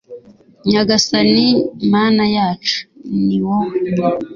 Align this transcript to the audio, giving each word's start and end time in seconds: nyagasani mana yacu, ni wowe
nyagasani 0.69 1.47
mana 1.91 2.23
yacu, 2.35 2.77
ni 3.25 3.37
wowe 3.45 3.75